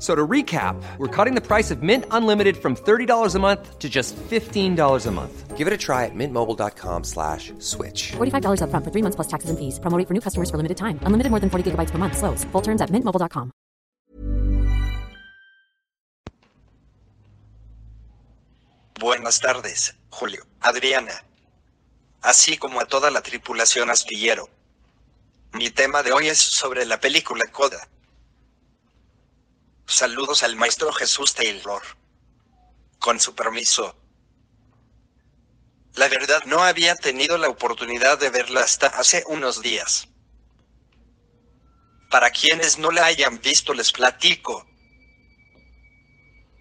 [0.00, 3.88] So to recap, we're cutting the price of Mint Unlimited from $30 a month to
[3.88, 5.56] just $15 a month.
[5.58, 8.12] Give it a try at mintmobile.com slash switch.
[8.12, 9.78] $45 upfront for three months plus taxes and fees.
[9.78, 10.98] Promote for new customers for limited time.
[11.04, 12.16] Unlimited more than 40 gigabytes per month.
[12.16, 12.44] Slows.
[12.52, 13.52] Full terms at mintmobile.com.
[18.98, 21.24] Buenas tardes, Julio, Adriana,
[22.20, 24.48] así como a toda la tripulación astillero.
[25.54, 27.88] Mi tema de hoy es sobre la película Coda.
[29.90, 31.82] Saludos al maestro Jesús Taylor.
[33.00, 33.96] Con su permiso.
[35.94, 40.06] La verdad no había tenido la oportunidad de verla hasta hace unos días.
[42.08, 44.64] Para quienes no la hayan visto les platico.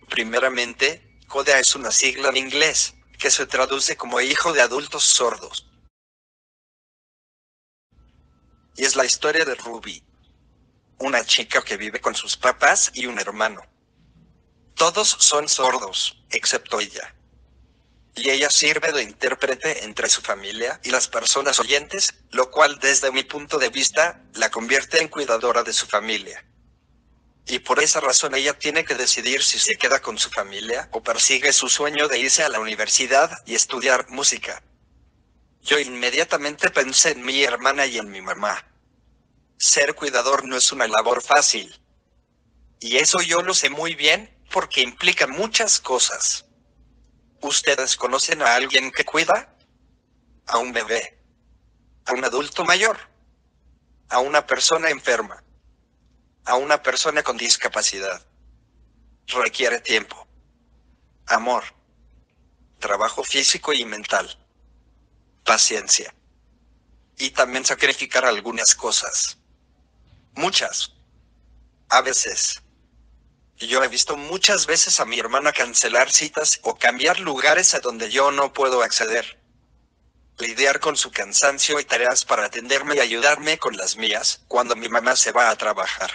[0.10, 5.70] Primeramente, CODA es una sigla en inglés, que se traduce como hijo de adultos sordos.
[8.76, 10.04] Y es la historia de Ruby,
[11.00, 13.62] una chica que vive con sus papás y un hermano.
[14.76, 17.16] Todos son sordos, excepto ella.
[18.16, 23.12] Y ella sirve de intérprete entre su familia y las personas oyentes, lo cual desde
[23.12, 26.46] mi punto de vista la convierte en cuidadora de su familia.
[27.46, 31.02] Y por esa razón ella tiene que decidir si se queda con su familia o
[31.02, 34.62] persigue su sueño de irse a la universidad y estudiar música.
[35.64, 38.69] Yo inmediatamente pensé en mi hermana y en mi mamá.
[39.62, 41.82] Ser cuidador no es una labor fácil.
[42.80, 46.46] Y eso yo lo sé muy bien porque implica muchas cosas.
[47.42, 49.54] ¿Ustedes conocen a alguien que cuida?
[50.48, 51.22] A un bebé.
[52.06, 52.98] A un adulto mayor.
[54.08, 55.44] A una persona enferma.
[56.46, 58.26] A una persona con discapacidad.
[59.28, 60.26] Requiere tiempo.
[61.28, 61.66] Amor.
[62.80, 64.40] Trabajo físico y mental.
[65.44, 66.16] Paciencia.
[67.18, 69.39] Y también sacrificar algunas cosas.
[70.36, 70.94] Muchas.
[71.90, 72.62] A veces.
[73.58, 78.10] Yo he visto muchas veces a mi hermana cancelar citas o cambiar lugares a donde
[78.10, 79.38] yo no puedo acceder.
[80.38, 84.88] Lidiar con su cansancio y tareas para atenderme y ayudarme con las mías cuando mi
[84.88, 86.10] mamá se va a trabajar.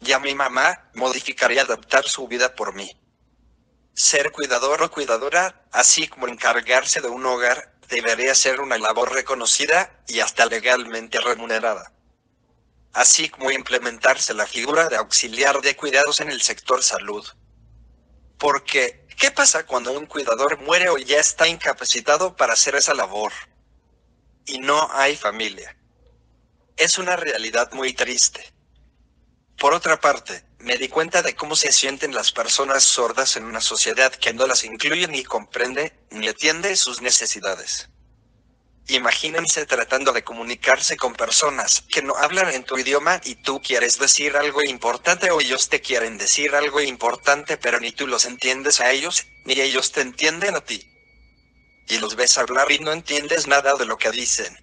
[0.00, 2.96] Ya mi mamá modificar y adaptar su vida por mí.
[3.94, 10.04] Ser cuidador o cuidadora, así como encargarse de un hogar, debería ser una labor reconocida
[10.06, 11.97] y hasta legalmente remunerada
[12.92, 17.26] así como implementarse la figura de auxiliar de cuidados en el sector salud.
[18.38, 23.32] Porque, ¿qué pasa cuando un cuidador muere o ya está incapacitado para hacer esa labor?
[24.46, 25.76] Y no hay familia.
[26.76, 28.52] Es una realidad muy triste.
[29.58, 33.60] Por otra parte, me di cuenta de cómo se sienten las personas sordas en una
[33.60, 37.88] sociedad que no las incluye ni comprende ni atiende sus necesidades.
[38.90, 43.98] Imagínense tratando de comunicarse con personas que no hablan en tu idioma y tú quieres
[43.98, 48.80] decir algo importante o ellos te quieren decir algo importante pero ni tú los entiendes
[48.80, 50.82] a ellos, ni ellos te entienden a ti.
[51.86, 54.56] Y los ves hablar y no entiendes nada de lo que dicen.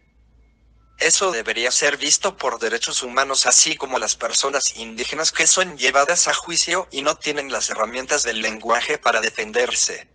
[0.97, 6.28] Eso debería ser visto por derechos humanos así como las personas indígenas que son llevadas
[6.28, 10.15] a juicio y no tienen las herramientas del lenguaje para defenderse.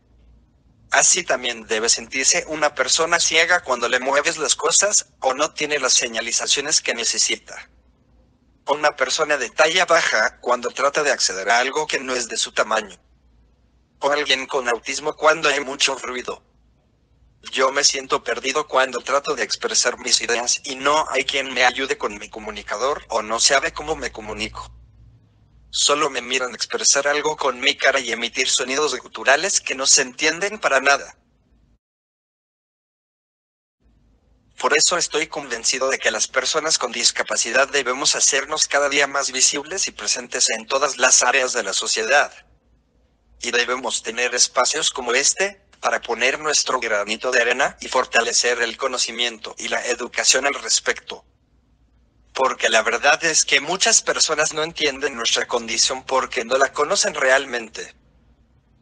[0.90, 5.78] Así también debe sentirse una persona ciega cuando le mueves las cosas o no tiene
[5.78, 7.70] las señalizaciones que necesita.
[8.66, 12.36] Una persona de talla baja cuando trata de acceder a algo que no es de
[12.36, 12.96] su tamaño.
[14.00, 16.42] O alguien con autismo cuando hay mucho ruido.
[17.52, 21.64] Yo me siento perdido cuando trato de expresar mis ideas y no hay quien me
[21.64, 24.70] ayude con mi comunicador o no sabe cómo me comunico.
[25.70, 30.02] Solo me miran expresar algo con mi cara y emitir sonidos guturales que no se
[30.02, 31.16] entienden para nada.
[34.58, 39.32] Por eso estoy convencido de que las personas con discapacidad debemos hacernos cada día más
[39.32, 42.32] visibles y presentes en todas las áreas de la sociedad.
[43.42, 48.76] y debemos tener espacios como este para poner nuestro granito de arena y fortalecer el
[48.76, 51.24] conocimiento y la educación al respecto.
[52.42, 57.12] Porque la verdad es que muchas personas no entienden nuestra condición porque no la conocen
[57.12, 57.94] realmente.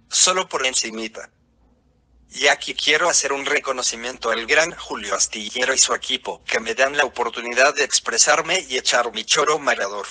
[0.08, 1.28] Solo por encimita.
[2.30, 6.76] Y aquí quiero hacer un reconocimiento al gran Julio Astillero y su equipo, que me
[6.76, 10.06] dan la oportunidad de expresarme y echar mi choro marador.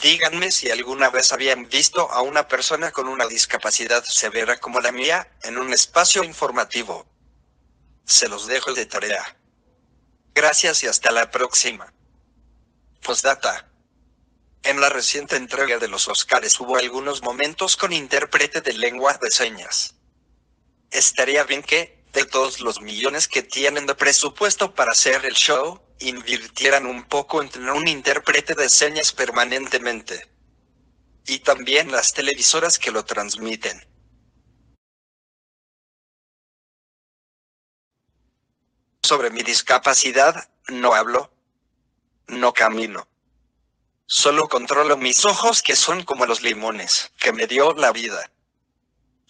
[0.00, 4.90] Díganme si alguna vez habían visto a una persona con una discapacidad severa como la
[4.90, 7.17] mía en un espacio informativo.
[8.08, 9.36] Se los dejo de tarea.
[10.34, 11.92] Gracias y hasta la próxima.
[13.02, 13.70] Postdata.
[14.62, 19.30] En la reciente entrega de los Oscars hubo algunos momentos con intérprete de lengua de
[19.30, 19.94] señas.
[20.90, 25.78] Estaría bien que, de todos los millones que tienen de presupuesto para hacer el show,
[25.98, 30.26] invirtieran un poco en tener un intérprete de señas permanentemente.
[31.26, 33.86] Y también las televisoras que lo transmiten.
[39.08, 41.30] Sobre mi discapacidad, no hablo.
[42.26, 43.08] No camino.
[44.04, 48.30] Solo controlo mis ojos que son como los limones, que me dio la vida.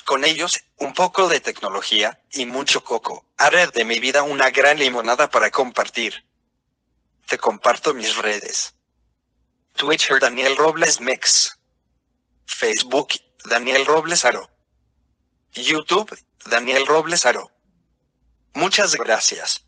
[0.04, 4.80] Con ellos, un poco de tecnología, y mucho coco, haré de mi vida una gran
[4.80, 6.24] limonada para compartir
[7.28, 8.74] te comparto mis redes.
[9.76, 11.56] Twitter Daniel Robles Mix.
[12.46, 13.10] Facebook
[13.44, 14.50] Daniel Robles Aro.
[15.52, 17.52] YouTube Daniel Robles Aro.
[18.54, 19.67] Muchas gracias.